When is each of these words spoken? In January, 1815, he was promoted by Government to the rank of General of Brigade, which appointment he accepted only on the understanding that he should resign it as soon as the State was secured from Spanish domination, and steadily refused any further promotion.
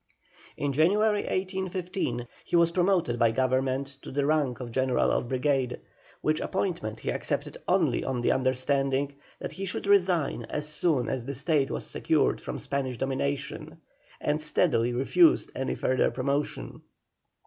In 0.57 0.73
January, 0.73 1.19
1815, 1.25 2.27
he 2.43 2.55
was 2.55 2.71
promoted 2.71 3.19
by 3.19 3.29
Government 3.29 3.97
to 4.01 4.09
the 4.11 4.25
rank 4.25 4.59
of 4.59 4.71
General 4.71 5.11
of 5.11 5.27
Brigade, 5.29 5.79
which 6.21 6.39
appointment 6.41 7.01
he 7.01 7.11
accepted 7.11 7.55
only 7.67 8.03
on 8.03 8.21
the 8.21 8.31
understanding 8.31 9.13
that 9.37 9.51
he 9.51 9.65
should 9.65 9.85
resign 9.85 10.41
it 10.41 10.49
as 10.49 10.67
soon 10.67 11.07
as 11.07 11.25
the 11.27 11.35
State 11.35 11.69
was 11.69 11.85
secured 11.85 12.41
from 12.41 12.57
Spanish 12.57 12.97
domination, 12.97 13.79
and 14.19 14.41
steadily 14.41 14.91
refused 14.91 15.51
any 15.53 15.75
further 15.75 16.09
promotion. 16.09 16.81